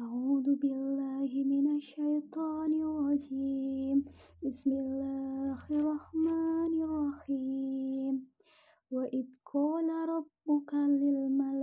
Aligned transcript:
أعوذ 0.00 0.56
بالله 0.56 1.44
من 1.44 1.76
الشيطان 1.76 2.72
الرجيم. 2.80 4.04
بسم 4.42 4.72
الله 4.72 5.60
الرحمن 5.70 6.82
الرحيم. 6.82 8.14
وإذ 8.90 9.26
قال 9.44 9.88
ربك 10.08 10.74
للملائكة 10.74 11.62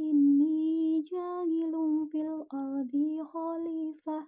إني 0.00 1.02
جاعل 1.02 1.74
في 2.12 2.22
الأرض 2.22 2.94
خليفة. 3.34 4.26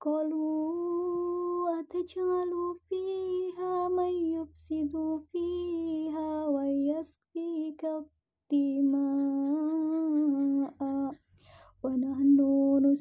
قالوا 0.00 1.80
أتجعل 1.80 2.52
فيها 2.88 3.88
من 3.88 4.12
يفسد 4.36 5.20
فيها 5.32 6.46
ويسفك 6.48 7.84
الدماء 7.84 9.11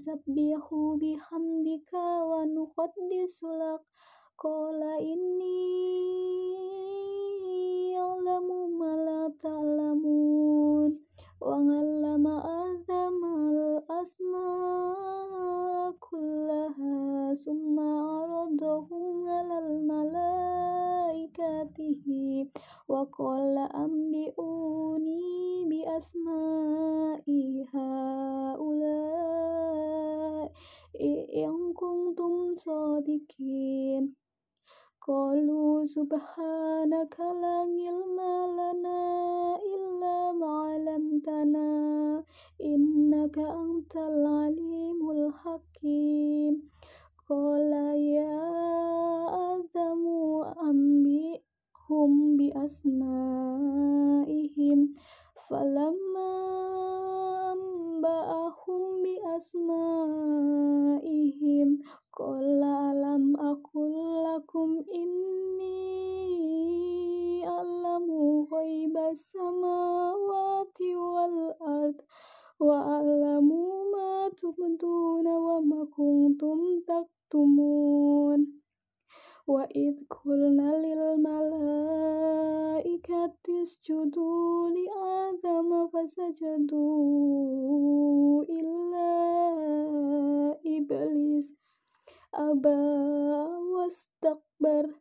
nusabbihu 0.01 0.97
bihamdika 0.97 2.25
wa 2.25 2.41
nuqaddisulak 2.41 3.85
Kola 4.33 4.97
qala 4.97 4.99
inni 5.05 5.61
ya'lamu 7.93 8.81
ma 8.81 8.97
la 8.97 9.29
ta'lamun. 9.37 10.97
Wa 11.37 11.53
'allama 11.53 12.41
azamal 12.41 13.85
asma 13.85 14.49
kullaha 16.01 17.37
summa 17.37 18.25
'aradahum 18.25 19.29
'alal 19.29 19.85
malaikatihi. 19.85 22.49
Wa 22.89 23.05
qala 23.05 23.69
ambi'uni 23.69 25.69
bi 25.69 25.85
asma'iha. 25.85 27.85
sadiqin 33.01 34.13
Qalu 35.01 35.89
subhanaka 35.89 37.33
la 37.33 37.65
ilma 37.65 38.45
lana 38.53 39.57
illa 39.57 40.29
ma'alamtana 40.37 42.21
Innaka 42.61 43.41
antal 43.41 44.21
alimul 44.45 45.33
hakim. 45.33 46.69
Qala 47.25 47.97
ya 47.97 48.37
adamu 49.49 50.45
ambihum 50.61 52.37
bi 52.37 52.53
asma'ihim. 52.53 53.73
Falam 55.49 55.97
Allah 62.21 62.93
alam 62.93 63.33
akul 63.33 63.93
lakum 64.21 64.85
inni 64.93 65.81
alamu 67.41 68.45
ghaibas 68.45 69.17
samawati 69.33 70.93
wal 70.93 71.57
ard 71.57 71.97
wa 72.61 72.77
alamu 73.01 73.89
ma 73.89 74.29
tubduna 74.37 75.33
wa 75.33 75.57
ma 75.65 75.81
kuntum 75.89 76.85
taktumun. 76.85 78.61
Wa 79.49 79.65
id 79.73 80.05
kulna 80.05 80.77
lil 80.77 81.17
malaikati 81.25 82.71
isjudu 83.65 84.69
li 84.69 84.85
adama 84.85 85.89
fasajadu 85.89 86.85
أبى 92.33 92.69
واستكبر 93.75 94.95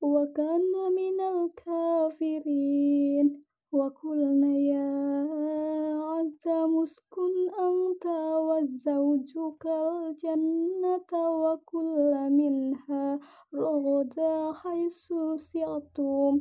وكان 0.00 0.72
من 0.96 1.20
الكافرين 1.20 3.26
وقلنا 3.72 4.56
يا 4.56 4.88
آدم 6.20 6.82
اسكن 6.82 7.34
أنت 7.68 8.06
وزوجك 8.48 9.66
الجنة 9.66 11.12
وكل 11.12 12.30
منها 12.30 13.20
رغدا 13.54 14.52
حيث 14.52 15.12
شئتم. 15.36 16.40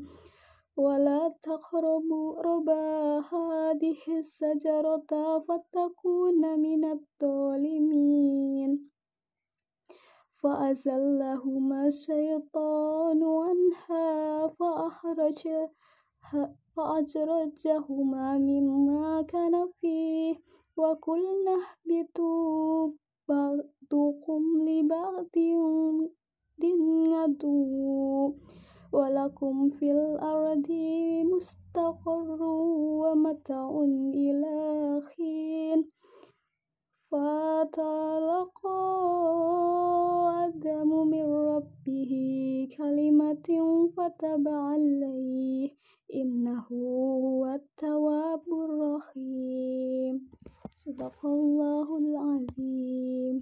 ولا 0.78 1.35
تقربا 1.44 3.19
هذه 3.19 4.19
الشجرة 4.19 5.40
فتكون 5.40 6.59
من 6.59 6.85
الظالمين. 6.85 8.97
فأزلهما 10.42 11.88
الشيطان 11.88 13.24
عنها 13.24 14.48
فأخرجهما 16.75 18.38
مما 18.38 19.22
كان 19.22 19.72
فيه 19.81 20.36
وقلنا 20.78 21.58
اهبطوا 21.58 22.92
بعضكم 23.30 24.44
لبعض 24.68 25.36
عدو 27.14 28.34
ولكم 28.92 29.70
في 29.70 29.92
الأرض 29.92 30.72
مستقر 31.34 32.44
ومتاع 33.02 33.70
إلى 34.14 34.58
حين 35.16 35.90
فتلقى 37.12 38.77
فتاب 43.90 44.48
عليه. 44.48 45.72
إنه 46.16 46.59
هو 46.59 47.46
التواب 47.46 48.42
الرحيم. 48.52 50.30
صدق 50.75 51.25
الله 51.25 51.97
العظيم. 51.97 52.97